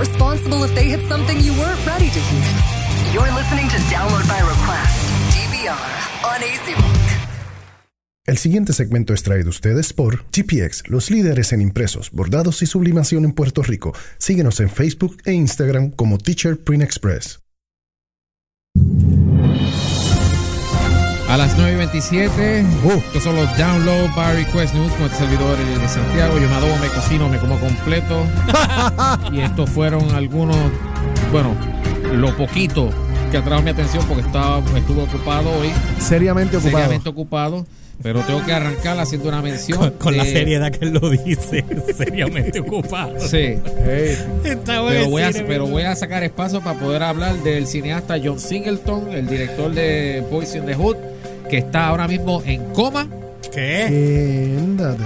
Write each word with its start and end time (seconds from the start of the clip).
responsible 0.00 0.64
if 0.64 0.74
they 0.74 0.88
hit 0.88 1.00
something 1.08 1.38
you 1.40 1.52
weren't 1.60 1.84
ready 1.86 2.08
to 2.08 2.18
hear. 2.18 2.48
You're 3.12 3.32
listening 3.36 3.68
to 3.68 3.78
Download 3.92 4.26
by 4.26 4.40
Request, 4.40 4.96
DVR, 5.36 5.76
on. 6.24 6.40
El 8.26 8.38
siguiente 8.38 8.72
segmento 8.72 9.12
es 9.12 9.22
traído 9.24 9.48
a 9.48 9.50
ustedes 9.50 9.92
por 9.92 10.24
GPX, 10.30 10.88
los 10.88 11.10
líderes 11.10 11.52
en 11.52 11.60
impresos, 11.60 12.12
bordados 12.12 12.62
y 12.62 12.66
sublimación 12.66 13.24
en 13.24 13.32
Puerto 13.32 13.62
Rico. 13.62 13.92
Síguenos 14.18 14.60
en 14.60 14.70
Facebook 14.70 15.16
e 15.24 15.32
Instagram 15.32 15.90
como 15.90 16.16
Teacher 16.16 16.56
Print 16.56 16.84
Express. 16.84 17.40
A 21.30 21.36
las 21.36 21.56
9.27, 21.56 22.66
estos 23.06 23.22
son 23.22 23.36
los 23.36 23.56
Download 23.56 24.12
by 24.16 24.44
Request 24.44 24.74
News 24.74 24.90
con 24.94 25.04
este 25.04 25.18
servidor 25.18 25.56
de 25.56 25.88
Santiago. 25.88 26.36
Yo 26.40 26.48
me 26.48 26.54
adobo, 26.56 26.76
me 26.78 26.88
cocino, 26.88 27.28
me 27.28 27.38
como 27.38 27.56
completo. 27.60 28.26
y 29.32 29.38
estos 29.38 29.70
fueron 29.70 30.12
algunos, 30.12 30.56
bueno, 31.30 31.54
lo 32.12 32.36
poquito 32.36 32.90
que 33.30 33.36
atrajo 33.36 33.62
mi 33.62 33.70
atención 33.70 34.04
porque 34.08 34.26
estaba, 34.26 34.58
estuve 34.76 35.02
ocupado 35.02 35.50
hoy. 35.50 35.70
Seriamente 36.00 36.56
ocupado. 36.56 36.78
Seriamente 36.78 37.08
ocupado. 37.08 37.66
Pero 38.02 38.20
tengo 38.22 38.44
que 38.46 38.52
arrancar 38.52 38.98
haciendo 38.98 39.28
una 39.28 39.42
mención. 39.42 39.78
Con, 39.78 39.90
con 39.90 40.16
la 40.16 40.24
seriedad 40.24 40.70
que 40.72 40.86
él 40.86 40.92
lo 40.94 41.10
dice, 41.10 41.64
seriamente 41.96 42.60
ocupado. 42.60 43.18
Sí. 43.20 43.56
Está 44.44 44.82
Pero 44.88 45.08
voy, 45.10 45.22
a, 45.22 45.30
pero 45.46 45.66
voy 45.66 45.82
a 45.82 45.94
sacar 45.94 46.22
espacio 46.24 46.60
para 46.60 46.78
poder 46.78 47.02
hablar 47.02 47.36
del 47.42 47.66
cineasta 47.66 48.16
John 48.22 48.40
Singleton, 48.40 49.12
el 49.12 49.26
director 49.26 49.72
de 49.72 50.24
Boys 50.30 50.54
in 50.54 50.64
the 50.66 50.74
Hood, 50.74 50.96
que 51.50 51.58
está 51.58 51.88
ahora 51.88 52.08
mismo 52.08 52.42
en 52.46 52.64
coma. 52.72 53.06
¿Qué? 53.52 54.56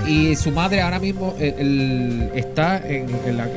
Y 0.06 0.36
su 0.36 0.50
madre 0.50 0.82
ahora 0.82 0.98
mismo 0.98 1.34
eh, 1.40 1.54
el- 1.58 2.30
está 2.34 2.76
en, 2.78 3.06
en 3.26 3.36
la- 3.38 3.48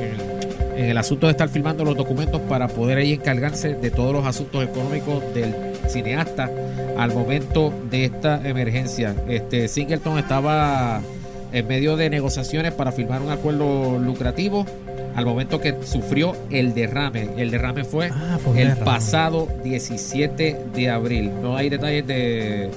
en 0.78 0.86
el 0.86 0.98
asunto 0.98 1.26
de 1.28 1.32
estar 1.32 1.50
filmando 1.50 1.84
los 1.84 1.98
documentos 1.98 2.40
para 2.42 2.68
poder 2.68 3.00
ahí 3.00 3.14
encargarse 3.14 3.74
de 3.76 3.92
todos 3.92 4.14
los 4.14 4.26
asuntos 4.26 4.64
económicos 4.64 5.22
del 5.34 5.54
cineasta 5.88 6.50
al 6.98 7.14
momento 7.14 7.74
de 7.90 8.06
esta 8.06 8.48
emergencia. 8.48 9.16
Este 9.30 9.68
Singleton 9.68 10.18
estaba 10.20 11.02
en 11.52 11.68
medio 11.68 11.96
de 11.96 12.10
negociaciones 12.10 12.74
para 12.74 12.92
firmar 12.92 13.22
un 13.22 13.32
acuerdo 13.32 13.98
lucrativo 14.00 14.66
al 15.16 15.26
momento 15.26 15.60
que 15.62 15.76
sufrió 15.84 16.36
el 16.52 16.74
derrame. 16.74 17.30
El 17.38 17.50
derrame 17.52 17.84
fue 17.84 18.10
Ah, 18.14 18.38
fue 18.44 18.62
el 18.62 18.68
derrame. 18.70 18.86
pasado 18.86 19.48
17 19.64 20.58
de 20.76 20.90
abril. 20.90 21.32
No 21.42 21.56
hay 21.58 21.70
detalles 21.70 22.06
de 22.06 22.70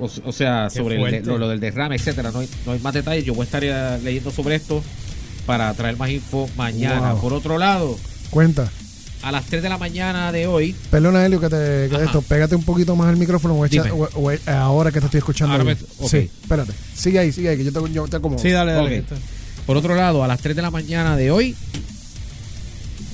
o, 0.00 0.08
o 0.24 0.32
sea, 0.32 0.68
Qué 0.72 0.78
sobre 0.78 0.96
el 1.18 1.26
lo, 1.26 1.38
lo 1.38 1.48
del 1.48 1.60
derrame, 1.60 1.96
etcétera. 1.96 2.30
No 2.32 2.40
hay, 2.40 2.48
no 2.66 2.72
hay 2.72 2.78
más 2.80 2.94
detalles. 2.94 3.24
Yo 3.24 3.34
voy 3.34 3.42
a 3.42 3.44
estar 3.44 3.62
eh, 3.64 3.98
leyendo 4.02 4.30
sobre 4.30 4.54
esto 4.54 4.82
para 5.46 5.72
traer 5.74 5.96
más 5.96 6.10
info 6.10 6.48
mañana. 6.56 7.12
Wow. 7.12 7.20
Por 7.20 7.32
otro 7.34 7.58
lado, 7.58 7.96
Cuenta. 8.30 8.70
A 9.22 9.30
las 9.32 9.44
3 9.46 9.62
de 9.62 9.68
la 9.68 9.78
mañana 9.78 10.32
de 10.32 10.46
hoy, 10.46 10.74
Perdona, 10.90 11.24
Helio, 11.24 11.40
que 11.40 11.48
te 11.48 11.88
que 11.88 12.04
esto. 12.04 12.22
Pégate 12.22 12.54
un 12.56 12.64
poquito 12.64 12.96
más 12.96 13.08
al 13.08 13.16
micrófono 13.16 13.54
o 13.54 13.64
echa- 13.66 13.92
o- 13.92 14.08
o- 14.14 14.50
ahora 14.50 14.90
que 14.90 14.98
te 15.00 15.06
estoy 15.06 15.18
escuchando. 15.18 15.52
Ahora 15.52 15.64
me- 15.64 15.72
ok. 15.72 16.10
Sí, 16.10 16.30
espérate. 16.42 16.72
Sigue 16.94 17.18
ahí, 17.20 17.32
sigue 17.32 17.48
ahí, 17.50 17.56
que 17.56 17.64
yo 17.64 17.72
te, 17.72 17.92
yo 17.92 18.06
te 18.08 18.16
acomodo. 18.16 18.40
Sí, 18.40 18.50
dale, 18.50 18.72
dale. 18.72 18.84
Ok. 19.00 19.06
que 19.08 19.14
está- 19.14 19.26
por 19.66 19.76
otro 19.76 19.94
lado, 19.94 20.24
a 20.24 20.28
las 20.28 20.40
3 20.40 20.56
de 20.56 20.62
la 20.62 20.70
mañana 20.72 21.16
de 21.16 21.30
hoy, 21.30 21.54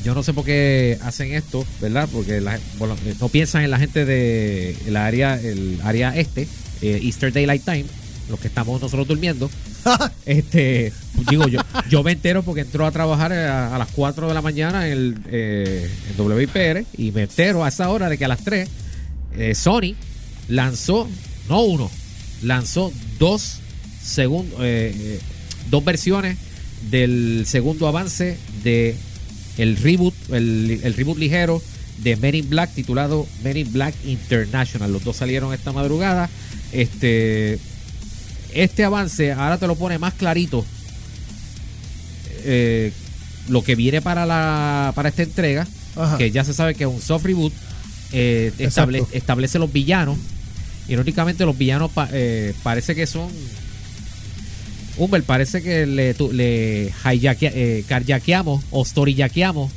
yo 0.04 0.14
no 0.14 0.22
sé 0.22 0.32
por 0.32 0.44
qué 0.44 0.98
hacen 1.02 1.34
esto, 1.34 1.66
¿verdad? 1.80 2.08
Porque 2.10 2.40
la- 2.40 2.58
bueno, 2.78 2.96
eh, 3.04 3.14
no 3.20 3.28
piensan 3.28 3.62
en 3.64 3.70
la 3.70 3.78
gente 3.78 4.04
de 4.04 4.76
la 4.88 5.06
área, 5.06 5.38
el 5.40 5.78
área 5.84 6.16
este, 6.16 6.48
eh, 6.80 7.00
Easter 7.02 7.32
Daylight 7.32 7.64
Time, 7.64 7.84
los 8.30 8.38
que 8.40 8.48
estamos 8.48 8.80
nosotros 8.80 9.06
durmiendo. 9.06 9.50
este, 10.26 10.92
digo 11.28 11.48
yo, 11.48 11.60
yo 11.88 12.02
me 12.02 12.12
entero 12.12 12.42
porque 12.42 12.62
entró 12.62 12.86
a 12.86 12.90
trabajar 12.90 13.32
a, 13.32 13.78
las 13.78 13.88
4 13.92 14.28
de 14.28 14.34
la 14.34 14.42
mañana 14.42 14.86
en 14.86 14.92
el 14.92 15.18
eh, 15.30 15.90
en 16.16 16.26
WIPR 16.26 16.84
y 16.96 17.12
me 17.12 17.22
entero 17.22 17.64
a 17.64 17.68
esa 17.68 17.88
hora 17.88 18.08
de 18.08 18.18
que 18.18 18.24
a 18.24 18.28
las 18.28 18.44
3 18.44 18.68
eh, 19.36 19.54
Sony 19.54 19.94
lanzó, 20.48 21.08
no 21.48 21.62
uno, 21.62 21.90
lanzó 22.42 22.92
dos 23.18 23.60
segundos, 24.02 24.58
dos 25.70 25.84
versiones 25.84 26.38
del 26.90 27.44
segundo 27.46 27.86
avance 27.86 28.38
de 28.62 28.96
el 29.58 29.76
reboot, 29.76 30.14
el, 30.30 30.80
el 30.82 30.94
reboot 30.94 31.18
ligero 31.18 31.60
de 32.02 32.16
Men 32.16 32.34
in 32.34 32.48
Black 32.48 32.72
titulado 32.74 33.26
Men 33.42 33.56
in 33.56 33.72
Black 33.72 33.94
International. 34.04 34.92
Los 34.92 35.04
dos 35.04 35.16
salieron 35.16 35.52
esta 35.52 35.72
madrugada. 35.72 36.30
Este, 36.72 37.58
este 38.62 38.84
avance 38.84 39.32
ahora 39.32 39.58
te 39.58 39.66
lo 39.66 39.74
pone 39.76 39.98
más 39.98 40.14
clarito. 40.14 40.64
eh, 42.44 42.92
lo 43.48 43.62
que 43.62 43.74
viene 43.74 44.00
para 44.02 44.26
la 44.26 44.92
para 44.94 45.08
esta 45.08 45.22
entrega, 45.22 45.66
Ajá. 45.96 46.18
que 46.18 46.30
ya 46.30 46.44
se 46.44 46.52
sabe 46.54 46.74
que 46.74 46.84
es 46.84 46.90
un 46.90 47.00
soft 47.00 47.24
reboot, 47.24 47.52
eh, 48.12 48.52
estable- 48.58 49.04
establece 49.12 49.58
los 49.58 49.72
villanos. 49.72 50.18
Irónicamente, 50.88 51.44
los 51.44 51.56
villanos 51.56 51.90
pa- 51.92 52.08
eh, 52.12 52.54
parece 52.62 52.94
que 52.94 53.06
son. 53.06 53.28
Humber, 54.96 55.22
parece 55.22 55.62
que 55.62 55.86
le, 55.86 56.14
tu- 56.14 56.32
le 56.32 56.92
eh, 57.54 57.84
o 58.70 58.84
storyjackeamos 58.84 59.70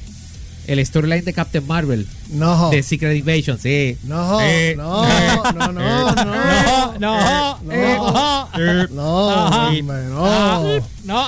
el 0.67 0.85
storyline 0.85 1.23
de 1.25 1.33
Captain 1.33 1.65
Marvel 1.65 2.07
No. 2.31 2.69
de 2.69 2.83
Secret 2.83 3.17
Invasion, 3.17 3.57
sí. 3.59 3.97
No, 4.03 4.39
Eh, 4.41 4.75
no, 4.77 5.05
no, 5.05 5.53
no, 5.53 5.71
no, 5.71 6.15
No, 6.15 6.95
no, 6.99 6.99
no, 6.99 8.49
eh, 8.55 8.87
no, 8.91 9.67
hombre, 9.77 10.03
no. 10.09 10.81
no. 11.03 11.27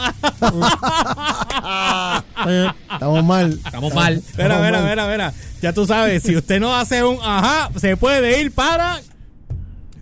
Estamos 2.93 3.23
mal. 3.23 3.59
Estamos 3.65 3.93
mal. 3.93 4.13
Espera, 4.17 4.55
espera, 4.55 4.79
espera, 4.79 5.03
espera. 5.03 5.33
Ya 5.61 5.73
tú 5.73 5.85
sabes, 5.85 6.23
si 6.23 6.35
usted 6.35 6.59
no 6.59 6.75
hace 6.75 7.03
un 7.03 7.17
ajá, 7.23 7.69
se 7.79 7.95
puede 7.97 8.41
ir 8.41 8.51
para. 8.51 8.99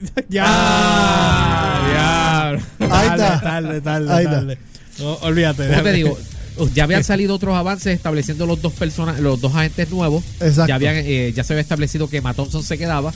ya. 0.29 0.45
ya. 1.93 2.49
Ahí 2.49 2.59
Tarde, 2.79 3.23
está. 3.23 3.41
tarde, 3.41 3.81
tarde, 3.81 4.13
Ahí 4.13 4.23
está. 4.25 4.35
tarde. 4.37 4.57
No, 4.99 5.13
olvídate. 5.21 5.67
¿Cómo 5.69 5.83
te 5.83 5.91
digo? 5.93 6.17
Ya 6.73 6.83
habían 6.83 7.03
salido 7.03 7.35
otros 7.35 7.55
avances 7.55 7.95
estableciendo 7.95 8.45
los 8.45 8.61
dos 8.61 8.73
personas, 8.73 9.19
los 9.19 9.39
dos 9.41 9.55
agentes 9.55 9.89
nuevos. 9.89 10.23
Exacto. 10.39 10.67
Ya, 10.67 10.75
habían, 10.75 10.95
eh, 10.97 11.33
ya 11.35 11.43
se 11.43 11.53
había 11.53 11.61
establecido 11.61 12.09
que 12.09 12.17
Emma 12.17 12.33
Thompson 12.33 12.63
se 12.63 12.77
quedaba. 12.77 13.13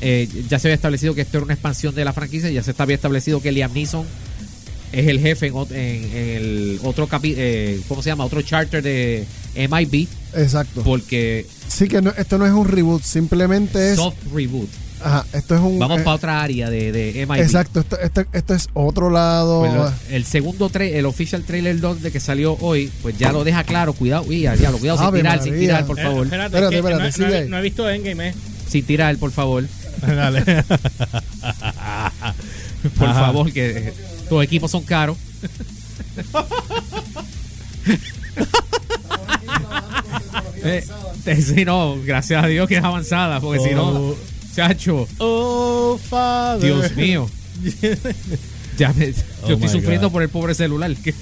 Eh, 0.00 0.28
ya 0.48 0.58
se 0.58 0.68
había 0.68 0.74
establecido 0.76 1.14
que 1.14 1.22
esto 1.22 1.38
era 1.38 1.44
una 1.44 1.54
expansión 1.54 1.94
de 1.94 2.04
la 2.04 2.12
franquicia. 2.12 2.50
Ya 2.50 2.62
se 2.62 2.74
había 2.78 2.96
establecido 2.96 3.40
que 3.40 3.50
Liam 3.52 3.72
Neeson 3.72 4.06
es 4.92 5.08
el 5.08 5.20
jefe 5.20 5.48
en, 5.48 5.54
ot- 5.54 5.70
en- 5.72 6.04
en 6.16 6.28
el 6.36 6.80
otro 6.84 7.06
capi 7.06 7.34
eh, 7.36 7.80
¿cómo 7.88 8.02
se 8.02 8.10
llama? 8.10 8.24
Otro 8.24 8.40
charter 8.42 8.82
de 8.82 9.26
MIB. 9.54 10.06
Exacto. 10.34 10.82
Porque 10.82 11.46
Sí 11.68 11.88
que 11.88 12.00
no- 12.02 12.12
esto 12.16 12.38
no 12.38 12.46
es 12.46 12.52
un 12.52 12.66
reboot, 12.68 13.02
simplemente 13.02 13.90
es. 13.90 13.96
soft 13.96 14.16
reboot. 14.32 14.68
Ajá, 15.06 15.24
esto 15.32 15.54
es 15.54 15.60
un. 15.60 15.78
Vamos 15.78 16.00
eh, 16.00 16.02
para 16.02 16.16
otra 16.16 16.42
área 16.42 16.68
de, 16.68 16.90
de 16.92 17.26
MIB. 17.26 17.40
Exacto, 17.42 17.80
esto, 17.80 17.98
esto, 18.00 18.24
esto 18.32 18.54
es 18.54 18.68
otro 18.74 19.08
lado. 19.10 19.60
Pues 19.60 19.72
lo- 19.74 19.92
el 20.10 20.24
segundo 20.24 20.68
tra- 20.68 20.90
el 20.92 21.06
official 21.06 21.42
trailer 21.44 21.78
2 21.80 22.02
de 22.02 22.10
que 22.10 22.18
salió 22.20 22.56
hoy, 22.60 22.90
pues 23.02 23.16
ya 23.16 23.32
lo 23.32 23.44
deja 23.44 23.62
claro. 23.64 23.92
Cuidado, 23.92 24.24
uy, 24.26 24.40
ya, 24.42 24.56
diablo, 24.56 24.78
cuidado 24.78 24.98
sin 24.98 25.12
tirar, 25.14 25.42
sin 25.42 25.58
tirar, 25.58 25.86
por 25.86 25.98
Eh, 25.98 26.02
favor. 26.02 26.24
espérate, 26.26 26.56
Espérate, 26.56 26.80
no, 26.82 26.88
he- 27.28 27.36
ahí. 27.42 27.48
no 27.48 27.58
he 27.58 27.62
visto 27.62 27.88
Endgame, 27.88 28.28
eh. 28.30 28.34
Sin 28.68 28.84
tirar, 28.84 29.16
por 29.18 29.30
favor. 29.30 29.64
Dale. 30.06 30.42
Por 32.98 33.08
Ajá. 33.08 33.20
favor, 33.26 33.52
que 33.52 33.70
eh, 33.88 33.92
tus 34.28 34.44
equipos 34.44 34.70
son 34.70 34.82
caros. 34.84 35.16
Eh, 40.64 40.84
eh, 41.26 41.42
sí, 41.42 41.64
no, 41.64 41.96
gracias 42.04 42.42
a 42.42 42.46
Dios 42.48 42.66
que 42.68 42.76
es 42.78 42.84
avanzada, 42.84 43.40
porque 43.40 43.60
si 43.60 43.74
no, 43.74 43.88
Oh. 43.88 44.16
Chacho, 44.56 45.06
Oh, 45.18 45.98
Father. 46.08 46.60
Dios 46.74 46.96
mío. 46.96 47.30
Ya 48.78 48.92
me- 48.92 49.06
yo 49.10 49.22
Oh 49.44 49.52
estoy 49.52 49.68
sufriendo 49.70 50.08
God. 50.08 50.12
por 50.12 50.22
el 50.22 50.28
pobre 50.28 50.54
celular. 50.54 50.94
que- 50.96 51.14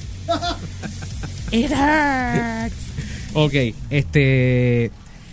Ok, 3.35 3.55
este. 3.91 4.91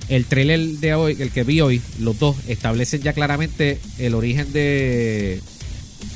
El 0.10 0.26
trailer 0.26 0.60
de 0.60 0.94
hoy, 0.94 1.16
el 1.20 1.32
que 1.32 1.44
vi 1.44 1.62
hoy, 1.62 1.82
los 2.00 2.20
dos 2.20 2.36
establecen 2.48 3.02
ya 3.02 3.14
claramente 3.14 3.80
el 3.98 4.14
origen 4.14 4.52
de. 4.52 5.42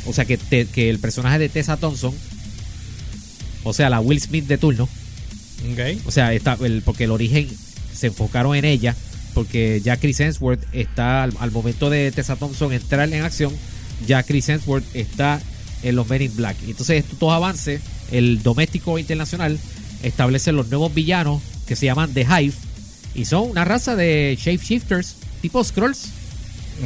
O 0.05 0.13
sea, 0.13 0.25
que, 0.25 0.37
te- 0.37 0.65
que 0.67 0.89
el 0.89 0.99
personaje 0.99 1.39
de 1.39 1.49
Tessa 1.49 1.77
Thompson, 1.77 2.13
o 3.63 3.73
sea, 3.73 3.89
la 3.89 3.99
Will 4.01 4.19
Smith 4.21 4.45
de 4.45 4.57
turno, 4.57 4.83
Ok. 5.71 6.01
o 6.05 6.11
sea, 6.11 6.33
está, 6.33 6.57
el, 6.63 6.81
porque 6.83 7.05
el 7.05 7.11
origen 7.11 7.47
se 7.93 8.07
enfocaron 8.07 8.55
en 8.55 8.65
ella, 8.65 8.95
porque 9.35 9.79
ya 9.83 9.97
Chris 9.97 10.19
Hemsworth 10.19 10.63
está, 10.73 11.21
al, 11.23 11.33
al 11.39 11.51
momento 11.51 11.91
de 11.91 12.11
Tessa 12.11 12.35
Thompson 12.37 12.73
entrar 12.73 13.07
en 13.13 13.21
acción, 13.21 13.53
ya 14.07 14.23
Chris 14.23 14.49
Hemsworth 14.49 14.83
está 14.95 15.39
en 15.83 15.95
los 15.95 16.09
Men 16.09 16.23
in 16.23 16.35
Black. 16.35 16.57
Entonces, 16.67 17.05
estos 17.07 17.31
avances, 17.31 17.81
el 18.11 18.41
doméstico 18.41 18.97
e 18.97 19.01
internacional, 19.01 19.59
establecen 20.01 20.55
los 20.55 20.69
nuevos 20.69 20.91
villanos 20.93 21.41
que 21.67 21.75
se 21.75 21.85
llaman 21.85 22.13
The 22.13 22.21
Hive, 22.21 22.53
y 23.13 23.25
son 23.25 23.51
una 23.51 23.63
raza 23.65 23.95
de 23.95 24.37
shapeshifters, 24.41 25.15
tipo 25.41 25.63
Scrolls, 25.63 26.07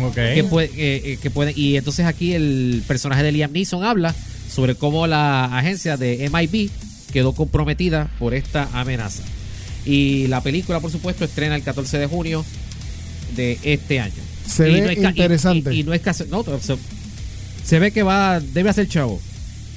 Ok. 0.03 0.15
que, 0.15 0.45
puede- 0.49 0.67
eh, 0.77 1.01
eh, 1.13 1.17
que 1.21 1.29
pueden 1.31 1.53
y 1.57 1.75
entonces 1.77 2.05
aquí 2.05 2.33
el 2.33 2.83
personaje 2.87 3.23
de 3.23 3.31
Liam 3.31 3.51
Neeson 3.51 3.83
habla 3.83 4.13
sobre 4.53 4.75
cómo 4.75 5.07
la 5.07 5.45
agencia 5.57 5.97
de 5.97 6.29
MIB 6.29 6.69
quedó 7.11 7.33
comprometida 7.33 8.09
por 8.19 8.33
esta 8.35 8.69
amenaza. 8.73 9.23
Y 9.85 10.27
la 10.27 10.41
película, 10.41 10.79
por 10.79 10.91
supuesto, 10.91 11.25
estrena 11.25 11.55
el 11.55 11.63
14 11.63 11.97
de 11.97 12.07
junio 12.07 12.45
de 13.35 13.57
este 13.63 13.99
año. 13.99 14.13
Se 14.47 14.69
Y 14.69 14.81
ve 14.81 14.93
y- 15.01 15.05
interesante. 15.05 15.73
Y, 15.73 15.79
y 15.79 15.83
no 15.83 15.93
es 15.93 16.01
casi- 16.01 16.25
no, 16.29 16.43
se, 16.43 16.75
se 17.63 17.79
ve 17.79 17.91
que 17.91 18.03
va, 18.03 18.39
debe 18.39 18.69
hacer 18.69 18.87
chavo. 18.87 19.21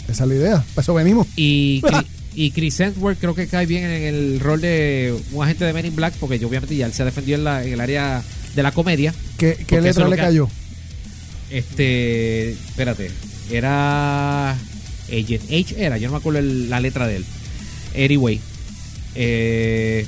Esa 0.08 0.25
es 0.25 0.28
la 0.28 0.34
idea. 0.34 0.64
Para 0.75 0.82
eso 0.82 0.94
venimos. 0.94 1.26
Y, 1.37 1.82
y 2.34 2.50
Chris 2.50 2.81
Hemsworth 2.81 3.19
creo 3.20 3.34
que 3.34 3.46
cae 3.46 3.66
bien 3.66 3.84
en 3.84 4.02
el 4.14 4.40
rol 4.40 4.60
de 4.60 5.14
un 5.32 5.44
agente 5.44 5.64
de 5.64 5.72
Men 5.72 5.87
in 5.87 5.94
Black, 5.96 6.14
porque 6.19 6.38
yo, 6.38 6.48
obviamente 6.48 6.75
ya 6.76 6.87
él 6.87 6.93
se 6.93 7.05
defendió 7.05 7.37
en, 7.37 7.44
la- 7.44 7.64
en 7.64 7.72
el 7.75 7.81
área 7.81 8.22
de 8.55 8.62
la 8.62 8.72
comedia. 8.72 9.14
¿Qué, 9.38 9.56
qué 9.66 9.81
letra 9.81 10.08
le 10.08 10.16
que- 10.16 10.22
cayó? 10.22 10.48
Este, 11.50 12.52
espérate, 12.52 13.10
era 13.50 14.52
Agent 14.52 15.43
H 15.50 15.75
era, 15.76 15.98
yo 15.98 16.08
no 16.08 16.12
me 16.12 16.19
acuerdo 16.19 16.38
el- 16.38 16.70
la 16.70 16.81
letra 16.81 17.06
de 17.06 17.16
él. 17.16 17.25
Anyway, 17.94 18.40
eh, 19.14 20.06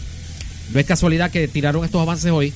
no 0.72 0.80
es 0.80 0.86
casualidad 0.86 1.30
que 1.30 1.46
tiraron 1.48 1.84
estos 1.84 2.00
avances 2.00 2.30
hoy, 2.32 2.52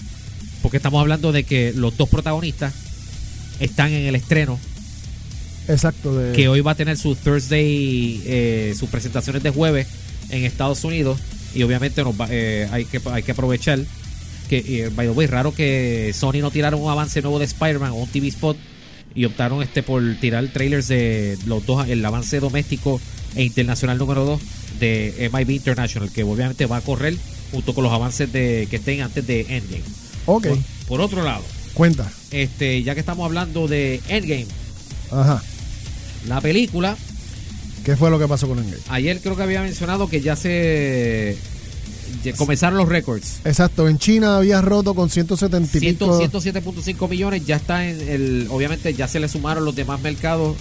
porque 0.63 0.77
estamos 0.79 1.01
hablando 1.01 1.33
de 1.33 1.45
que 1.45 1.73
los 1.75 1.97
dos 1.97 2.09
protagonistas 2.09 2.75
están 3.61 3.93
en 3.93 4.07
el 4.07 4.15
estreno, 4.15 4.59
Exacto. 5.69 6.17
De, 6.17 6.33
que 6.33 6.49
hoy 6.49 6.61
va 6.63 6.71
a 6.73 6.75
tener 6.75 6.97
su 6.97 7.15
Thursday, 7.15 8.23
eh, 8.25 8.75
sus 8.79 8.89
presentaciones 8.89 9.43
de 9.43 9.51
jueves 9.51 9.87
en 10.31 10.45
Estados 10.45 10.83
Unidos, 10.85 11.19
y 11.55 11.63
obviamente 11.63 12.03
nos 12.03 12.19
va- 12.19 12.29
eh, 12.31 12.69
hay, 12.73 12.85
que, 12.87 13.01
hay 13.13 13.23
que 13.23 13.33
aprovechar 13.33 13.79
que, 14.49 14.59
eh, 14.85 14.91
by 14.95 15.07
the 15.09 15.13
way, 15.13 15.27
raro 15.27 15.53
que 15.55 16.13
Sony 16.19 16.41
no 16.41 16.51
tiraron 16.51 16.81
un 16.81 16.91
avance 16.91 17.21
nuevo 17.21 17.39
de 17.39 17.45
Spider-Man 17.45 17.91
o 17.91 17.97
un 17.97 18.09
TV 18.09 18.29
spot 18.29 18.57
y 19.15 19.25
optaron 19.27 19.63
este 19.63 19.83
por 19.83 20.03
tirar 20.21 20.47
trailers 20.49 20.89
de 20.89 21.37
los 21.47 21.67
dos, 21.67 21.87
el 21.89 22.03
avance 22.05 22.41
doméstico 22.41 22.99
e 23.35 23.43
internacional 23.45 23.99
número 23.99 24.25
2 24.25 24.41
de 24.79 25.31
MIB 25.33 25.51
International, 25.51 26.11
que 26.11 26.23
obviamente 26.23 26.67
va 26.67 26.79
a 26.79 26.81
correr 26.81 27.17
junto 27.53 27.75
con 27.75 27.85
los 27.85 27.93
avances 27.93 28.31
de 28.33 28.67
que 28.71 28.77
estén 28.77 29.01
antes 29.03 29.27
de 29.27 29.41
Endgame. 29.49 29.83
ok. 30.27 30.47
Por, 30.47 30.59
por 30.89 31.01
otro 31.01 31.23
lado, 31.23 31.43
Cuenta. 31.75 32.11
este, 32.31 32.83
ya 32.83 32.95
que 32.95 33.01
estamos 33.01 33.25
hablando 33.25 33.69
de 33.69 34.01
Endgame, 34.09 34.47
Ajá. 35.11 35.43
la 36.27 36.41
película, 36.41 36.97
¿Qué 37.85 37.97
fue 37.97 38.11
lo 38.11 38.19
que 38.19 38.29
pasó 38.29 38.47
con 38.49 38.59
Engage? 38.59 38.83
ayer 38.91 39.21
creo 39.23 39.35
que 39.37 39.43
había 39.43 39.63
mencionado 39.63 40.09
que 40.09 40.21
ya 40.21 40.37
se 40.37 41.37
comenzaron 42.37 42.77
los 42.79 42.89
récords. 42.89 43.41
Exacto. 43.45 43.89
En 43.89 43.99
China 43.99 44.37
había 44.39 44.61
roto 44.61 44.95
con 44.95 45.09
170 45.09 45.77
y 45.77 45.81
100 45.81 45.95
pico. 45.97 46.21
107.5 46.21 47.09
millones 47.09 47.47
ya 47.47 47.57
está 47.57 47.87
en 47.89 48.01
el 48.09 48.47
obviamente 48.51 48.93
ya 48.95 49.09
se 49.09 49.21
le 49.21 49.29
sumaron 49.29 49.65
los 49.65 49.75
demás 49.75 50.01
mercados 50.01 50.57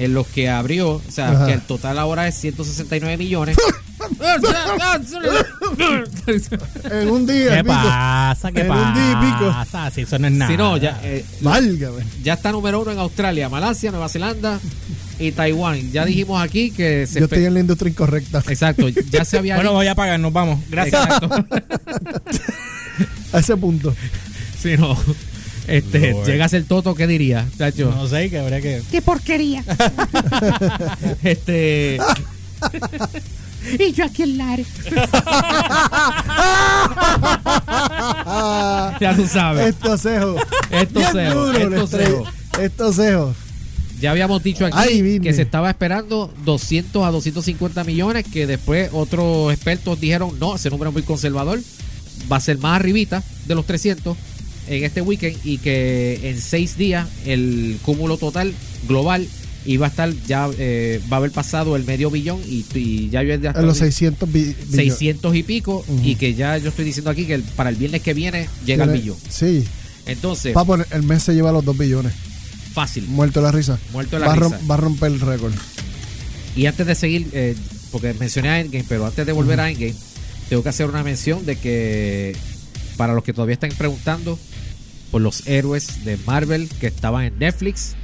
en 0.00 0.14
los 0.14 0.26
que 0.26 0.48
abrió 0.48 0.92
o 0.94 1.02
sea 1.10 1.30
Ajá. 1.30 1.46
que 1.46 1.52
el 1.52 1.60
total 1.60 1.98
ahora 1.98 2.26
es 2.26 2.34
169 2.36 3.16
millones 3.16 3.56
En 6.90 7.10
un 7.10 7.26
día. 7.26 7.56
¿Qué 7.56 7.64
pico. 7.64 7.74
pasa? 7.74 8.50
¿Qué 8.52 8.60
En 8.62 8.70
un 8.70 8.94
día 8.94 9.12
y 9.12 9.16
pico. 9.26 9.50
pasa? 9.52 9.90
Si 9.90 10.00
eso 10.02 10.18
no 10.18 10.26
es 10.26 10.32
nada. 10.32 10.50
si 10.50 10.56
no 10.56 10.76
ya 10.76 10.98
eh, 11.02 11.24
Válgame. 11.40 12.02
ya 12.22 12.34
está 12.34 12.50
número 12.52 12.80
uno 12.80 12.92
en 12.92 12.98
Australia 12.98 13.48
Malasia 13.48 13.90
Nueva 13.90 14.08
Zelanda 14.08 14.58
y 15.18 15.32
Taiwán 15.32 15.92
ya 15.92 16.04
dijimos 16.06 16.42
aquí 16.42 16.70
que 16.70 17.06
se 17.06 17.18
Yo 17.20 17.26
estoy 17.26 17.44
en 17.44 17.54
la 17.54 17.60
industria 17.60 17.90
incorrecta. 17.90 18.42
exacto 18.48 18.88
ya 18.88 19.24
se 19.24 19.38
había 19.38 19.56
Bueno, 19.56 19.72
voy 19.72 19.86
a 19.86 19.94
pagar, 19.94 20.18
nos 20.18 20.32
vamos. 20.32 20.58
Gracias. 20.70 21.02
exacto 21.04 21.30
A 23.32 23.38
ese 23.38 23.56
punto. 23.56 23.94
si 24.60 24.76
no 24.76 24.96
este 25.66 26.12
Lord. 26.12 26.26
llega 26.26 26.44
a 26.44 26.48
ser 26.48 26.64
Toto 26.64 26.94
qué 26.94 27.06
diría 27.06 27.46
chacho 27.56 27.92
No 27.94 28.06
sé, 28.08 28.30
que 28.30 28.38
habría 28.38 28.60
que. 28.60 28.82
¡Qué 28.90 29.02
porquería! 29.02 29.64
este 31.22 31.98
Y 33.78 33.92
yo 33.92 34.04
aquí 34.04 34.22
en 34.22 34.38
Lares. 34.38 34.66
ya 39.00 39.14
tú 39.14 39.26
sabes 39.26 39.68
Estos 39.68 40.00
cejos. 40.00 40.42
Estos 40.70 41.12
cejos, 41.12 41.56
estos 41.56 41.90
cejos. 41.90 42.28
Estos 42.58 42.96
cejos. 42.96 43.36
Ya 44.00 44.10
habíamos 44.12 44.42
dicho 44.42 44.64
aquí 44.64 44.76
Ay, 44.78 45.20
que 45.20 45.34
se 45.34 45.42
estaba 45.42 45.68
esperando 45.68 46.32
200 46.44 47.04
a 47.04 47.10
250 47.10 47.84
millones, 47.84 48.24
que 48.32 48.46
después 48.46 48.88
otros 48.94 49.52
expertos 49.52 50.00
dijeron, 50.00 50.38
no, 50.40 50.56
ese 50.56 50.70
número 50.70 50.88
es 50.88 50.94
muy 50.94 51.02
conservador, 51.02 51.60
va 52.32 52.36
a 52.36 52.40
ser 52.40 52.56
más 52.58 52.76
arribita 52.76 53.22
de 53.46 53.54
los 53.54 53.66
300 53.66 54.16
en 54.70 54.84
este 54.84 55.00
weekend 55.02 55.36
y 55.44 55.58
que 55.58 56.20
en 56.30 56.40
seis 56.40 56.76
días 56.78 57.06
el 57.26 57.76
cúmulo 57.82 58.16
total 58.16 58.54
global 58.88 59.26
iba 59.66 59.86
a 59.86 59.90
estar, 59.90 60.10
ya 60.26 60.48
eh, 60.58 61.00
va 61.12 61.16
a 61.16 61.18
haber 61.18 61.32
pasado 61.32 61.76
el 61.76 61.84
medio 61.84 62.10
billón 62.10 62.40
y, 62.48 62.64
y 62.74 63.10
ya 63.10 63.22
yo 63.22 63.34
ya 63.34 63.50
En 63.50 63.66
los 63.66 63.76
600 63.76 64.32
bi- 64.32 64.44
billones. 64.44 64.70
600 64.74 65.36
y 65.36 65.42
pico 65.42 65.84
y 66.02 66.14
que 66.14 66.34
ya 66.34 66.56
yo 66.56 66.70
estoy 66.70 66.86
diciendo 66.86 67.10
aquí 67.10 67.26
que 67.26 67.34
el- 67.34 67.42
para 67.42 67.68
el 67.68 67.76
viernes 67.76 68.00
que 68.00 68.14
viene 68.14 68.48
llega 68.64 68.84
el 68.84 68.90
billón. 68.92 69.16
Sí. 69.28 69.64
Entonces, 70.06 70.54
Papo, 70.54 70.76
el 70.76 71.02
mes 71.02 71.22
se 71.24 71.34
lleva 71.34 71.52
los 71.52 71.62
2 71.64 71.76
billones. 71.76 72.12
fácil. 72.72 73.04
Muerto 73.08 73.42
la 73.42 73.52
risa. 73.52 73.78
Muerto 73.92 74.18
la 74.18 74.26
va, 74.28 74.32
A 74.32 74.36
risa. 74.36 74.48
rom- 74.58 74.70
va 74.70 74.74
a 74.74 74.78
romper 74.78 75.12
el 75.12 75.20
récord. 75.20 75.52
Y 76.56 76.66
antes 76.66 76.86
de 76.86 76.94
seguir, 76.94 77.28
eh, 77.32 77.54
porque 77.92 78.14
mencioné 78.14 78.48
a 78.48 78.60
Endgame, 78.60 78.84
pero 78.88 79.04
antes 79.06 79.26
de 79.26 79.32
volver 79.32 79.60
a 79.60 79.70
Endgame, 79.70 79.94
tengo 80.48 80.62
que 80.62 80.68
hacer 80.70 80.86
una 80.86 81.02
mención 81.02 81.44
de 81.44 81.56
que 81.56 82.34
para 82.96 83.12
los 83.14 83.22
que 83.24 83.32
todavía 83.32 83.54
están 83.54 83.70
preguntando 83.76 84.38
por 85.10 85.20
los 85.22 85.46
héroes 85.46 86.04
de 86.04 86.16
Marvel 86.26 86.68
que 86.80 86.86
estaban 86.86 87.24
en 87.24 87.38
Netflix, 87.38 87.94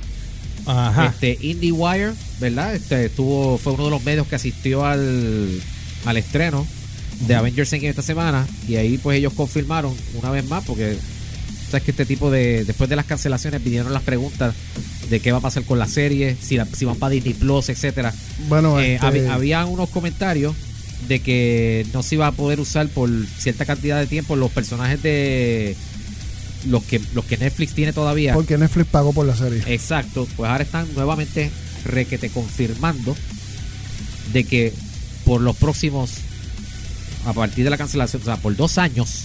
Ajá. 0.66 1.06
este 1.06 1.38
IndieWire, 1.40 2.12
¿verdad? 2.40 2.74
Este 2.74 3.06
estuvo, 3.06 3.58
fue 3.58 3.72
uno 3.74 3.84
de 3.84 3.90
los 3.90 4.02
medios 4.04 4.26
que 4.26 4.34
asistió 4.36 4.84
al, 4.84 5.48
al 6.04 6.16
estreno 6.16 6.66
de 7.26 7.34
Avengers 7.34 7.72
Endgame 7.72 7.90
esta 7.90 8.02
semana 8.02 8.46
y 8.68 8.76
ahí 8.76 8.98
pues 8.98 9.18
ellos 9.18 9.32
confirmaron 9.32 9.94
una 10.20 10.30
vez 10.30 10.44
más 10.48 10.64
porque 10.64 10.96
sabes 11.70 11.82
que 11.84 11.90
este 11.92 12.04
tipo 12.04 12.30
de 12.30 12.64
después 12.64 12.90
de 12.90 12.96
las 12.96 13.06
cancelaciones 13.06 13.62
vinieron 13.64 13.92
las 13.92 14.02
preguntas 14.02 14.54
de 15.08 15.20
qué 15.20 15.32
va 15.32 15.38
a 15.38 15.40
pasar 15.40 15.62
con 15.62 15.78
la 15.78 15.86
serie, 15.86 16.36
si, 16.40 16.56
la- 16.56 16.66
si 16.66 16.84
van 16.84 16.96
para 16.96 17.10
Disney 17.10 17.32
Plus, 17.34 17.68
etcétera. 17.68 18.12
Bueno, 18.48 18.80
Eh, 18.80 18.94
este, 18.96 19.06
hab- 19.06 19.30
había 19.30 19.64
unos 19.66 19.88
comentarios 19.90 20.54
de 21.08 21.20
que 21.20 21.86
no 21.92 22.02
se 22.02 22.16
iba 22.16 22.26
a 22.26 22.32
poder 22.32 22.58
usar 22.58 22.88
por 22.88 23.08
cierta 23.38 23.64
cantidad 23.64 24.00
de 24.00 24.06
tiempo 24.08 24.34
los 24.34 24.50
personajes 24.50 25.00
de 25.02 25.76
los 26.68 26.82
que 26.84 27.00
los 27.14 27.24
que 27.24 27.36
Netflix 27.36 27.74
tiene 27.74 27.92
todavía. 27.92 28.34
porque 28.34 28.56
Netflix 28.58 28.88
pagó 28.90 29.12
por 29.12 29.26
la 29.26 29.36
serie. 29.36 29.62
Exacto, 29.66 30.26
pues 30.36 30.50
ahora 30.50 30.64
están 30.64 30.86
nuevamente 30.94 31.50
requete 31.84 32.30
confirmando 32.30 33.16
de 34.32 34.44
que 34.44 34.72
por 35.24 35.40
los 35.40 35.56
próximos 35.56 36.10
a 37.26 37.32
partir 37.32 37.64
de 37.64 37.70
la 37.70 37.76
cancelación, 37.76 38.22
o 38.22 38.24
sea, 38.24 38.36
por 38.36 38.54
dos 38.56 38.78
años. 38.78 39.24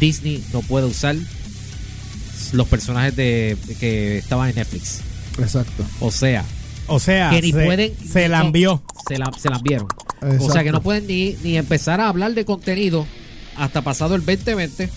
Disney 0.00 0.44
no 0.52 0.60
puede 0.62 0.86
usar 0.86 1.16
los 2.52 2.68
personajes 2.68 3.16
de 3.16 3.56
que 3.80 4.18
estaban 4.18 4.48
en 4.50 4.56
Netflix. 4.56 5.00
Exacto. 5.38 5.84
O 6.00 6.10
sea, 6.10 6.44
O 6.86 7.00
sea, 7.00 7.30
que 7.30 7.42
ni 7.42 7.52
se, 7.52 7.64
pueden 7.64 7.92
se 8.10 8.28
la 8.28 8.40
envió. 8.42 8.82
se 9.08 9.18
la, 9.18 9.30
se 9.38 9.48
la 9.50 9.56
enviaron. 9.56 9.88
O 10.40 10.50
sea 10.52 10.62
que 10.62 10.72
no 10.72 10.82
pueden 10.82 11.06
ni, 11.06 11.36
ni 11.42 11.56
empezar 11.56 12.00
a 12.00 12.08
hablar 12.08 12.34
de 12.34 12.44
contenido 12.44 13.06
hasta 13.56 13.82
pasado 13.82 14.14
el 14.14 14.24
2020. 14.24 14.88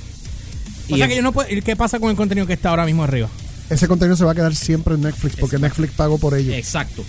O 0.92 0.96
Y 0.96 1.00
sea 1.00 1.08
que 1.08 1.16
yo 1.16 1.22
no 1.22 1.32
puedo. 1.32 1.48
¿Qué 1.64 1.76
pasa 1.76 2.00
con 2.00 2.10
el 2.10 2.16
contenido 2.16 2.46
que 2.48 2.54
está 2.54 2.70
ahora 2.70 2.86
mismo 2.86 3.04
arriba? 3.04 3.30
Ese 3.70 3.88
contenido 3.88 4.18
se 4.18 4.26
va 4.26 4.32
a 4.32 4.36
quedar 4.36 4.54
siempre 4.56 4.96
en 4.96 5.02
Netflix 5.02 5.36
porque 5.38 5.56
Exacto. 5.56 5.82
Netflix 5.82 5.94
pagó 5.94 6.18
por 6.18 6.36
ello. 6.36 6.54
Exacto. 6.54 7.04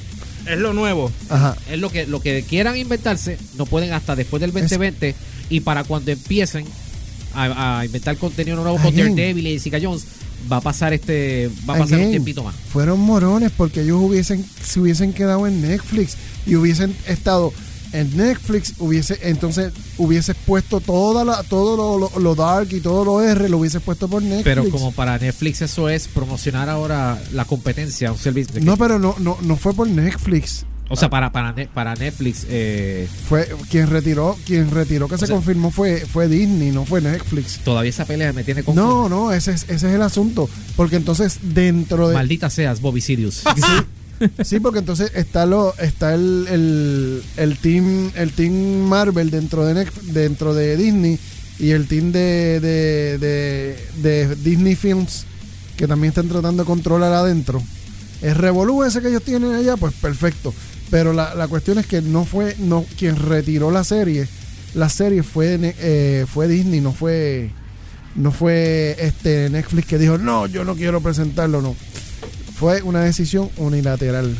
Es 0.46 0.58
lo 0.58 0.72
nuevo. 0.72 1.10
Ajá. 1.28 1.56
Es 1.70 1.78
lo 1.78 1.90
que, 1.90 2.06
lo 2.06 2.20
que 2.20 2.42
quieran 2.42 2.76
inventarse, 2.76 3.38
no 3.56 3.66
pueden 3.66 3.92
hasta 3.92 4.16
después 4.16 4.40
del 4.40 4.52
2020. 4.52 5.14
Y 5.50 5.60
para 5.60 5.84
cuando 5.84 6.10
empiecen 6.10 6.64
a, 7.34 7.80
a 7.80 7.84
inventar 7.84 8.16
contenido 8.16 8.56
nuevo 8.56 8.78
con. 8.78 8.94
Daredevil 8.94 9.46
y 9.46 9.52
Jessica 9.54 9.78
Jones, 9.82 10.06
va 10.50 10.58
a 10.58 10.60
pasar 10.60 10.92
este 10.92 11.50
va 11.68 11.74
a 11.74 11.78
pasar 11.78 12.00
un 12.00 12.10
tiempito 12.10 12.42
más. 12.42 12.54
Fueron 12.72 13.00
morones 13.00 13.52
porque 13.56 13.82
ellos 13.82 14.00
hubiesen 14.00 14.44
se 14.62 14.80
hubiesen 14.80 15.12
quedado 15.12 15.46
en 15.46 15.62
Netflix 15.62 16.16
y 16.46 16.56
hubiesen 16.56 16.96
estado 17.06 17.52
en 17.92 18.16
Netflix, 18.16 18.74
hubiese 18.78 19.18
entonces 19.22 19.72
hubieses 19.98 20.36
puesto 20.46 20.80
toda 20.80 21.24
la, 21.24 21.42
todo 21.42 21.76
lo, 21.76 21.98
lo- 22.10 22.20
lo 22.20 22.34
dark 22.34 22.68
y 22.72 22.80
todo 22.80 23.04
lo 23.04 23.20
R, 23.20 23.48
lo 23.48 23.58
hubieses 23.58 23.82
puesto 23.82 24.08
por 24.08 24.22
Netflix. 24.22 24.44
Pero 24.44 24.68
como 24.70 24.92
para 24.92 25.18
Netflix 25.18 25.62
eso 25.62 25.88
es 25.88 26.08
promocionar 26.08 26.68
ahora 26.68 27.20
la 27.32 27.44
competencia, 27.44 28.12
un 28.12 28.18
servicio. 28.18 28.60
no, 28.62 28.76
pero 28.76 28.98
no, 28.98 29.14
no, 29.18 29.36
no 29.42 29.56
fue 29.56 29.74
por 29.74 29.88
Netflix. 29.88 30.64
o 30.88 30.96
sea, 30.96 31.08
para, 31.08 31.32
para, 31.32 31.54
para 31.72 31.94
Netflix, 31.94 32.46
eh, 32.50 33.08
Fue 33.28 33.48
quien 33.70 33.88
retiró, 33.88 34.36
quien 34.44 34.70
retiró 34.70 35.08
que 35.08 35.16
se 35.16 35.26
sea- 35.26 35.36
confirmó 35.36 35.70
fue, 35.70 36.00
fue 36.00 36.28
Disney, 36.28 36.70
no 36.70 36.84
fue 36.84 37.00
Netflix. 37.00 37.58
todavía 37.64 37.88
esa 37.90 38.04
pelea 38.04 38.32
me 38.34 38.44
tiene 38.44 38.62
confuso. 38.62 38.86
No, 38.86 39.08
no, 39.08 39.32
ese 39.32 39.52
es, 39.52 39.62
ese 39.64 39.74
es 39.88 39.94
el 39.94 40.02
asunto. 40.02 40.48
Porque 40.76 40.96
entonces 40.96 41.38
dentro 41.42 42.08
de. 42.08 42.14
Maldita 42.14 42.50
seas, 42.50 42.80
Bobby 42.80 43.00
Sirius. 43.00 43.42
Sí, 43.56 43.62
porque 44.60 44.80
entonces 44.80 45.12
está 45.14 45.46
lo, 45.46 45.74
está 45.78 46.14
el, 46.14 46.46
el, 46.48 47.22
el 47.36 47.58
team, 47.58 48.10
el 48.14 48.32
team 48.32 48.52
Marvel 48.52 49.30
dentro 49.30 49.64
de 49.64 49.86
dentro 50.12 50.54
de 50.54 50.76
Disney 50.76 51.18
y 51.58 51.70
el 51.70 51.86
team 51.86 52.12
de, 52.12 52.60
de, 52.60 53.78
de, 54.02 54.36
Disney 54.36 54.74
Films 54.74 55.26
que 55.76 55.86
también 55.86 56.10
están 56.10 56.28
tratando 56.28 56.62
de 56.62 56.66
controlar 56.66 57.12
adentro. 57.12 57.62
El 58.20 58.34
revolú 58.36 58.84
ese 58.84 59.00
que 59.00 59.08
ellos 59.08 59.22
tienen 59.22 59.52
allá, 59.52 59.76
pues 59.76 59.94
perfecto. 59.94 60.54
Pero 60.90 61.12
la, 61.12 61.34
la 61.34 61.48
cuestión 61.48 61.78
es 61.78 61.86
que 61.86 62.02
no 62.02 62.24
fue 62.24 62.54
no 62.58 62.84
quien 62.96 63.16
retiró 63.16 63.70
la 63.70 63.82
serie 63.82 64.28
la 64.74 64.88
serie 64.88 65.22
fue, 65.22 65.58
eh, 65.60 66.26
fue 66.26 66.48
Disney, 66.48 66.80
no 66.80 66.92
fue 66.92 67.50
no 68.14 68.30
fue 68.30 68.96
este 68.98 69.48
Netflix 69.48 69.86
que 69.86 69.98
dijo, 69.98 70.18
no, 70.18 70.46
yo 70.46 70.64
no 70.64 70.74
quiero 70.74 71.00
presentarlo, 71.00 71.62
no. 71.62 71.74
Fue 72.54 72.82
una 72.82 73.00
decisión 73.00 73.50
unilateral. 73.56 74.36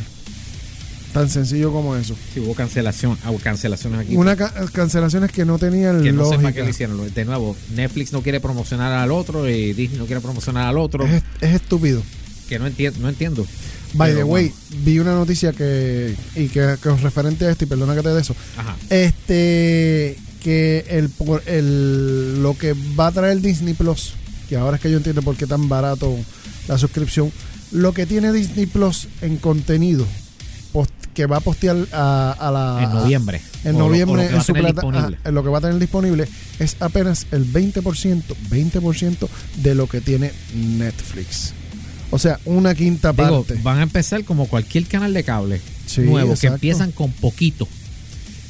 Tan 1.13 1.29
sencillo 1.29 1.71
como 1.71 1.95
eso. 1.95 2.15
Sí, 2.33 2.39
hubo 2.39 2.55
cancelación, 2.55 3.17
hubo 3.29 3.37
cancelaciones 3.37 3.99
aquí. 3.99 4.15
Una 4.15 4.35
ca- 4.35 4.51
cancelaciones 4.73 5.31
que 5.31 5.45
no 5.45 5.59
tenían 5.59 6.01
que 6.01 6.11
no 6.11 6.23
lógica. 6.23 6.51
qué 6.53 6.63
lo 6.63 6.69
hicieron. 6.69 7.13
De 7.13 7.25
nuevo, 7.25 7.55
Netflix 7.75 8.11
no 8.13 8.23
quiere 8.23 8.39
promocionar 8.39 8.91
al 8.93 9.11
otro 9.11 9.47
y 9.47 9.73
Disney 9.73 9.99
no 9.99 10.05
quiere 10.07 10.21
promocionar 10.21 10.67
al 10.67 10.77
otro. 10.79 11.05
es, 11.05 11.21
es 11.39 11.53
estúpido. 11.55 12.01
Que 12.49 12.57
no 12.57 12.65
entiendo, 12.65 12.99
no 12.99 13.09
entiendo. 13.09 13.45
By 13.93 14.09
Pero 14.11 14.25
the 14.25 14.31
way, 14.31 14.45
bueno. 14.69 14.83
vi 14.85 14.97
una 14.99 15.13
noticia 15.13 15.51
que 15.53 16.15
y 16.35 16.47
que, 16.47 16.77
que 16.81 16.89
referente 16.95 17.45
a 17.45 17.51
esto 17.51 17.65
y 17.65 17.67
perdona 17.67 17.93
que 17.93 18.01
te 18.01 18.09
dé 18.09 18.19
eso. 18.21 18.35
Ajá. 18.57 18.75
Este 18.89 20.17
que 20.41 20.85
el, 20.89 21.09
por- 21.09 21.43
el 21.45 22.41
lo 22.41 22.57
que 22.57 22.73
va 22.99 23.07
a 23.07 23.11
traer 23.11 23.39
Disney 23.39 23.75
Plus, 23.75 24.13
que 24.49 24.55
ahora 24.57 24.77
es 24.77 24.81
que 24.81 24.89
yo 24.89 24.97
entiendo 24.97 25.21
por 25.21 25.35
qué 25.37 25.45
tan 25.45 25.69
barato 25.69 26.17
la 26.67 26.77
suscripción, 26.79 27.31
lo 27.73 27.93
que 27.93 28.05
tiene 28.05 28.31
Disney 28.31 28.65
Plus 28.65 29.07
en 29.21 29.37
contenido 29.37 30.05
post- 30.71 30.91
que 31.13 31.25
va 31.27 31.37
a 31.37 31.39
postear 31.41 31.75
a, 31.91 32.31
a 32.39 32.51
la 32.51 32.83
En 32.83 32.89
noviembre. 32.91 33.41
en 33.63 33.75
O 33.75 33.79
noviembre 33.79 34.29
lo 34.31 34.37
en 34.37 34.43
su 34.43 34.53
plata, 34.53 34.81
ah, 34.93 35.09
en 35.25 35.33
lo 35.35 35.43
que 35.43 35.49
va 35.49 35.57
a 35.59 35.61
tener 35.61 35.77
disponible 35.79 36.27
es 36.59 36.77
apenas 36.79 37.27
el 37.31 37.45
20%, 37.51 38.23
20% 38.49 39.27
de 39.57 39.75
lo 39.75 39.87
que 39.87 40.01
tiene 40.01 40.31
Netflix. 40.55 41.53
O 42.09 42.17
sea, 42.19 42.39
una 42.45 42.73
quinta 42.75 43.11
Digo, 43.11 43.43
parte. 43.43 43.61
van 43.63 43.79
a 43.79 43.83
empezar 43.83 44.23
como 44.23 44.47
cualquier 44.47 44.85
canal 44.87 45.13
de 45.13 45.23
cable 45.23 45.61
Sí, 45.85 46.01
nuevo, 46.01 46.35
que 46.39 46.47
empiezan 46.47 46.91
con 46.91 47.11
poquito. 47.11 47.67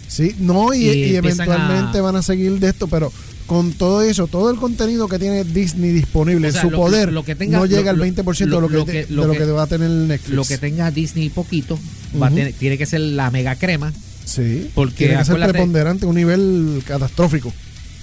Sí, 0.07 0.35
no, 0.39 0.73
y, 0.73 0.85
Y 0.85 0.89
y 1.11 1.15
empiezan 1.15 1.47
eventualmente 1.47 1.97
a- 1.97 2.01
van 2.01 2.15
a 2.17 2.21
seguir 2.21 2.59
de 2.59 2.69
esto, 2.69 2.87
pero 2.87 3.11
con 3.45 3.73
todo 3.73 4.01
eso, 4.01 4.27
todo 4.27 4.49
el 4.49 4.57
contenido 4.57 5.07
que 5.07 5.19
tiene 5.19 5.43
Disney 5.43 5.91
disponible 5.91 6.47
O 6.47 6.51
sea, 6.51 6.61
en 6.61 6.67
su 6.67 6.71
lo- 6.71 6.77
poder, 6.77 7.11
lo 7.11 7.23
que 7.25 7.35
tenga- 7.35 7.57
no 7.59 7.65
llega 7.65 7.91
al 7.91 7.97
lo- 7.97 8.03
20% 8.05 8.55
de 8.55 8.61
lo 8.61 8.85
que, 8.85 8.91
que- 8.91 9.05
de 9.05 9.11
lo 9.13 9.31
que- 9.31 9.45
va 9.45 9.63
a 9.63 9.67
tener 9.67 9.89
Netflix. 9.89 10.35
Lo 10.35 10.45
que 10.45 10.57
tenga 10.57 10.89
Disney 10.91 11.29
poquito 11.29 11.77
va 12.21 12.27
a 12.27 12.29
Ujú. 12.29 12.37
tener- 12.37 12.53
tiene 12.53 12.77
que 12.77 12.85
ser 12.85 13.01
la 13.01 13.29
mega 13.31 13.55
crema, 13.55 13.91
sí, 14.25 14.69
porque 14.73 15.07
tiene 15.07 15.17
que 15.19 15.25
ser 15.25 15.39
preponderante, 15.39 16.05
un 16.05 16.15
nivel 16.15 16.81
catastrófico. 16.85 17.53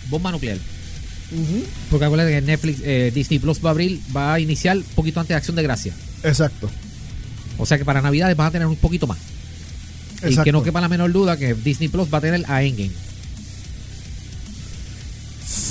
bomba 0.08 0.30
nuclear. 0.32 0.58
Porque 1.90 2.04
acuérdate 2.04 2.32
que 2.32 2.40
Netflix, 2.42 2.80
eh, 2.82 3.12
Disney 3.14 3.38
Plus 3.38 3.64
va 3.64 3.68
a 3.68 3.72
abrir, 3.72 4.00
va 4.14 4.34
a 4.34 4.40
iniciar 4.40 4.76
un 4.76 4.82
poquito 4.96 5.20
antes 5.20 5.28
de 5.28 5.36
Acción 5.36 5.54
de 5.56 5.62
Gracia. 5.62 5.92
Exacto. 6.24 6.68
O 7.58 7.64
sea 7.66 7.78
que 7.78 7.84
para 7.84 8.02
Navidades 8.02 8.36
van 8.36 8.48
a 8.48 8.50
tener 8.50 8.66
un 8.66 8.74
poquito 8.76 9.06
más. 9.06 9.18
Y 10.22 10.26
exacto. 10.26 10.42
que 10.44 10.52
no 10.52 10.62
quepa 10.64 10.80
la 10.80 10.88
menor 10.88 11.12
duda 11.12 11.36
que 11.36 11.54
Disney 11.54 11.88
Plus 11.88 12.12
va 12.12 12.18
a 12.18 12.20
tener 12.20 12.44
a 12.48 12.62
Endgame. 12.64 12.90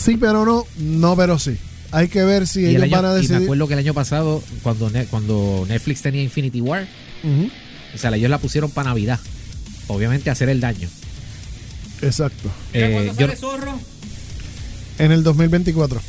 Sí, 0.09 0.17
pero 0.17 0.43
no, 0.43 0.65
no, 0.77 1.15
pero 1.15 1.37
sí. 1.37 1.55
Hay 1.91 2.07
que 2.07 2.23
ver 2.23 2.47
si 2.47 2.61
Y, 2.61 2.65
el 2.65 2.69
ellos 2.83 2.83
año- 2.83 2.91
van 3.03 3.05
a 3.05 3.09
y 3.09 3.13
me 3.15 3.21
decidir. 3.21 3.43
acuerdo 3.43 3.67
que 3.67 3.73
el 3.73 3.79
año 3.79 3.93
pasado, 3.93 4.43
cuando, 4.63 4.91
cuando 5.11 5.65
Netflix 5.67 6.01
tenía 6.01 6.23
Infinity 6.23 6.61
War, 6.61 6.87
o 7.93 7.97
sea, 7.97 8.09
ellos 8.15 8.29
la 8.31 8.39
pusieron 8.39 8.71
para 8.71 8.89
Navidad. 8.89 9.19
Obviamente 9.87 10.31
hacer 10.31 10.49
el 10.49 10.59
daño. 10.61 10.89
Exacto. 12.01 12.49
Eh, 12.73 12.91
¿Cuándo 12.93 13.13
yo- 13.13 13.27
sale 13.27 13.35
Zorro? 13.35 13.79
En 14.97 15.11
el 15.11 15.21
2024. 15.23 16.01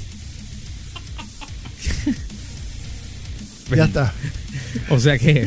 ya 3.76 3.84
está. 3.84 4.14
o 4.88 4.98
sea 4.98 5.18
que. 5.18 5.46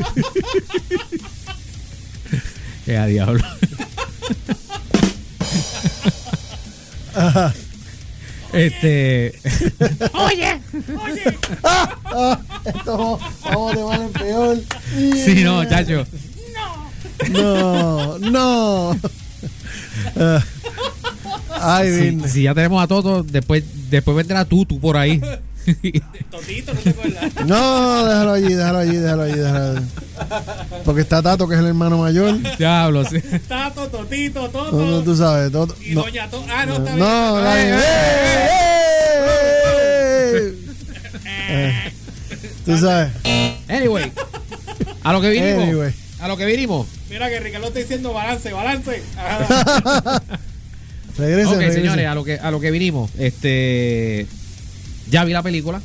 que 2.86 2.98
a 2.98 3.06
diablo. 3.08 3.44
Este. 8.54 9.34
Oye, 10.14 10.60
Ah, 11.64 12.40
esto 12.66 13.20
vamos 13.44 13.76
de 13.76 13.84
mal 13.84 14.02
en 14.02 14.12
peor. 14.14 14.62
sí, 15.26 15.44
no, 15.44 15.66
chacho. 15.66 16.06
No, 17.32 18.18
no. 18.20 18.98
Ah. 20.18 20.44
Ay, 21.62 22.20
Si, 22.24 22.30
si 22.30 22.44
ya 22.44 22.54
tenemos 22.54 22.84
a 22.84 22.88
Toto, 22.88 23.24
después, 23.24 23.64
después 23.90 24.18
vendrá 24.18 24.44
Tutu 24.46 24.80
por 24.80 24.98
ahí. 24.98 25.22
Totito, 26.30 26.74
¿no 26.74 26.80
te 26.82 26.90
acuerdas? 26.90 27.32
No, 27.46 28.06
déjalo 28.06 28.32
allí, 28.34 28.54
déjalo 28.54 28.78
allí, 28.80 28.96
déjalo 28.98 29.22
allí, 29.24 29.36
déjalo 29.38 29.78
allí. 29.78 29.86
Porque 30.86 31.02
está 31.02 31.22
Tato, 31.22 31.48
que 31.48 31.54
es 31.56 31.60
el 31.62 31.68
hermano 31.68 31.98
mayor. 32.00 32.36
diablo, 32.58 33.06
sí. 33.06 33.20
Tato, 33.48 33.88
Totito, 33.88 34.50
No, 34.54 34.64
no, 34.64 34.70
Toto. 34.72 35.04
tú 35.04 35.16
sabes, 35.16 35.52
Toto. 35.52 35.76
Y 35.82 35.94
No, 35.96 36.02
Doña 36.04 36.30
To. 36.30 36.44
Ah, 36.50 36.66
no, 36.66 36.80
no, 36.80 36.86
está 36.86 36.96
no, 36.98 37.34
bien. 37.36 37.46
nadie- 37.46 37.74
Eh, 37.74 37.78
¡Eh, 40.36 40.36
eh, 40.36 40.56
eh! 41.26 41.44
Eh, 41.50 41.92
Tú 42.66 42.78
sabes. 42.78 43.12
Anyway, 43.68 44.12
a 45.04 45.14
lo 45.14 45.22
que 45.22 45.30
vinimos. 45.30 45.64
Anyway. 45.64 45.94
A 46.20 46.28
lo 46.28 46.38
que 46.38 46.46
vinimos. 46.46 46.88
Mira 47.10 47.30
que 47.30 47.40
Ricardo 47.40 47.68
está 47.68 47.80
diciendo 47.80 48.14
balance, 48.14 48.52
balance. 48.54 49.02
Regresen, 51.18 51.48
ok, 51.54 51.60
regresen. 51.60 51.82
señores, 51.84 52.08
a 52.08 52.16
lo 52.16 52.24
que 52.24 52.40
a 52.40 52.50
lo 52.50 52.60
que 52.60 52.72
vinimos. 52.72 53.12
Este. 53.20 54.26
Ya 55.10 55.24
vi 55.26 55.34
la 55.34 55.44
película. 55.44 55.82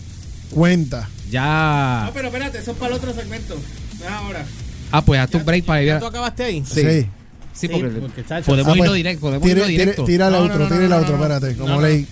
Cuenta. 0.51 1.09
Ya. 1.31 2.05
No, 2.07 2.13
pero 2.15 2.29
espérate, 2.29 2.59
eso 2.59 2.71
es 2.71 2.77
para 2.79 2.93
el 2.93 2.99
otro 2.99 3.13
segmento. 3.13 3.55
Es 4.01 4.07
ahora. 4.07 4.45
Ah, 4.91 5.05
pues 5.05 5.21
hazte 5.21 5.37
un 5.37 5.45
break 5.45 5.65
para 5.65 5.83
ir 5.83 5.89
¿Ya 5.89 5.97
a- 5.97 6.01
tú 6.01 6.07
acabaste 6.07 6.45
ahí? 6.45 6.63
Sí. 6.67 6.81
Sí. 6.83 7.07
Sí, 7.53 7.69
porque, 7.69 7.89
porque, 7.89 8.25
chacho. 8.25 8.47
podemos 8.47 8.73
Ah, 8.73 8.77
irlo 8.77 8.85
pues, 8.91 8.97
directo. 8.97 9.21
Podemos 9.21 9.43
Tire, 9.43 9.53
irlo 9.61 9.67
tire, 9.67 9.79
directo. 9.83 10.05
tira 10.05 10.27
el 10.29 10.33
No, 10.33 10.39
no, 10.39 10.45
otro, 10.45 10.59
no, 10.61 10.65
tira 10.67 10.79
no, 10.79 10.85
el 10.85 10.91
no, 10.91 10.97
otro, 10.99 11.17
no. 11.17 11.23
espérate. 11.25 11.53
No, 11.55 11.63
Como 11.65 11.75
no. 11.75 11.81
leí. 11.83 12.07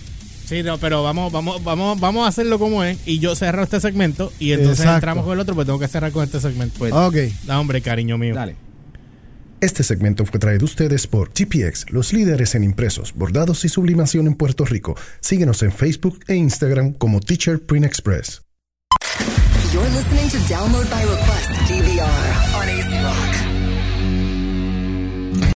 Sí, 0.45 0.63
no, 0.63 0.77
pero 0.77 1.03
vamos, 1.03 1.31
vamos, 1.31 1.63
vamos, 1.63 1.99
vamos 1.99 2.25
a 2.25 2.27
hacerlo 2.27 2.59
como 2.59 2.83
es. 2.83 2.97
Y 3.05 3.19
yo 3.19 3.35
cerro 3.35 3.63
este 3.63 3.79
segmento. 3.79 4.31
Y 4.39 4.51
entonces 4.51 4.79
Exacto. 4.79 4.95
entramos 4.95 5.23
con 5.25 5.33
el 5.33 5.39
otro, 5.39 5.55
pues 5.55 5.65
tengo 5.65 5.79
que 5.79 5.87
cerrar 5.87 6.11
con 6.11 6.23
este 6.23 6.39
segmento. 6.41 6.75
Pues, 6.79 6.91
Ok. 6.93 7.15
No, 7.47 7.59
hombre, 7.61 7.81
cariño 7.81 8.17
mío. 8.17 8.35
Dale. 8.35 8.55
Este 9.61 9.83
segmento 9.83 10.25
fue 10.25 10.39
traído 10.39 10.63
a 10.63 10.65
ustedes 10.65 11.07
por 11.07 11.29
GPX, 11.33 11.89
los 11.91 12.13
líderes 12.13 12.53
en 12.53 12.63
impresos, 12.63 13.13
bordados 13.15 13.65
y 13.65 13.69
sublimación 13.69 14.27
en 14.27 14.35
Puerto 14.35 14.65
Rico. 14.65 14.95
Síguenos 15.19 15.63
en 15.63 15.71
Facebook 15.71 16.19
e 16.27 16.35
Instagram 16.35 16.93
como 16.93 17.21
Teacher 17.21 17.59
Print 17.65 17.85
Express. 17.85 18.41
You're 19.77 19.85
listening 19.89 20.27
to 20.29 20.37
Download 20.51 20.89
by 20.89 21.03
Request 21.03 21.49
DVR 21.69 22.55
on 22.55 22.67
AC 22.67 22.97
Rock. 23.03 23.46